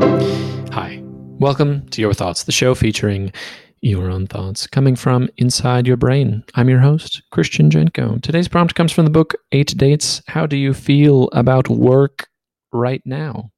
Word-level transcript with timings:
Hi, 0.00 1.00
welcome 1.38 1.88
to 1.88 2.00
Your 2.00 2.14
Thoughts, 2.14 2.44
the 2.44 2.52
show 2.52 2.74
featuring 2.74 3.32
your 3.80 4.10
own 4.10 4.26
thoughts 4.26 4.66
coming 4.66 4.96
from 4.96 5.28
inside 5.36 5.86
your 5.86 5.96
brain. 5.96 6.44
I'm 6.54 6.68
your 6.68 6.80
host, 6.80 7.22
Christian 7.30 7.70
Jenko. 7.70 8.22
Today's 8.22 8.48
prompt 8.48 8.74
comes 8.74 8.92
from 8.92 9.04
the 9.04 9.10
book 9.10 9.34
Eight 9.52 9.76
Dates 9.76 10.22
How 10.28 10.46
Do 10.46 10.56
You 10.56 10.74
Feel 10.74 11.28
About 11.32 11.68
Work 11.68 12.28
Right 12.72 13.02
Now? 13.04 13.50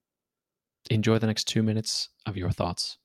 Enjoy 0.91 1.19
the 1.19 1.27
next 1.27 1.45
two 1.45 1.63
minutes 1.63 2.09
of 2.27 2.37
your 2.37 2.51
thoughts. 2.51 2.99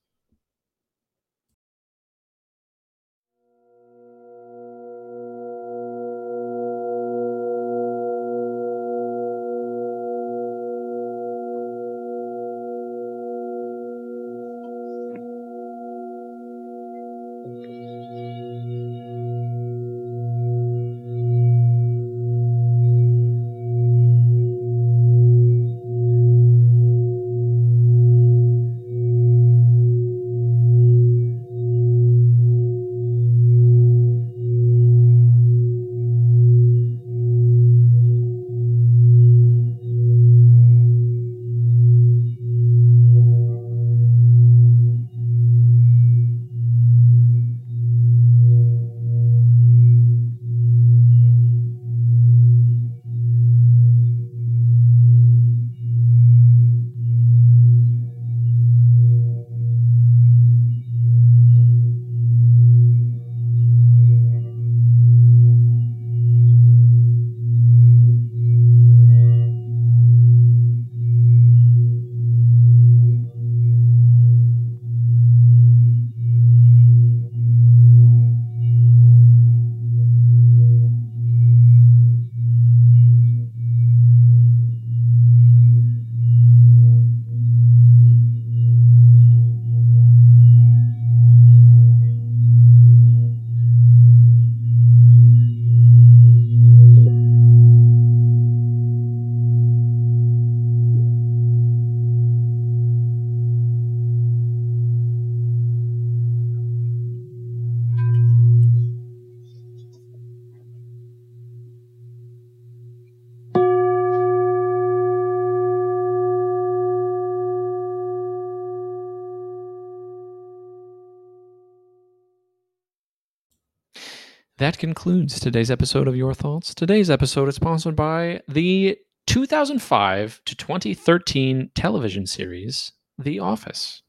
That 124.57 124.77
concludes 124.77 125.37
today's 125.37 125.69
episode 125.69 126.07
of 126.07 126.15
Your 126.15 126.33
Thoughts. 126.33 126.73
Today's 126.73 127.09
episode 127.09 127.49
is 127.49 127.55
sponsored 127.55 127.93
by 127.93 128.39
the 128.47 128.97
2005 129.27 130.41
to 130.45 130.55
2013 130.55 131.71
television 131.75 132.25
series 132.25 132.93
The 133.17 133.39
Office. 133.39 134.01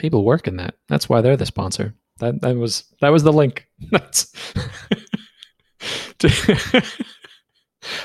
People 0.00 0.24
work 0.24 0.48
in 0.48 0.56
that. 0.56 0.74
That's 0.88 1.08
why 1.08 1.20
they're 1.20 1.36
the 1.36 1.46
sponsor. 1.46 1.94
That 2.18 2.40
that 2.40 2.56
was 2.56 2.92
that 3.00 3.10
was 3.10 3.22
the 3.22 3.32
link. 3.32 3.68
That's 3.92 4.32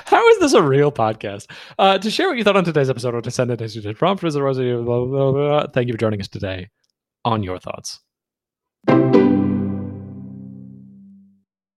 How 0.05 0.27
is 0.29 0.39
this 0.39 0.53
a 0.53 0.61
real 0.61 0.91
podcast? 0.91 1.49
Uh, 1.79 1.97
to 1.97 2.11
share 2.11 2.27
what 2.27 2.37
you 2.37 2.43
thought 2.43 2.57
on 2.57 2.65
today's 2.65 2.91
episode 2.91 3.15
or 3.15 3.21
to 3.23 3.31
send 3.31 3.49
it 3.49 3.61
as 3.61 3.75
you 3.75 3.81
did 3.81 3.97
prompt, 3.97 4.21
blah, 4.21 4.31
blah, 4.31 5.05
blah, 5.05 5.31
blah. 5.31 5.67
thank 5.73 5.87
you 5.87 5.93
for 5.93 5.99
joining 5.99 6.21
us 6.21 6.27
today 6.27 6.69
on 7.25 7.41
Your 7.41 7.57
Thoughts. 7.57 7.99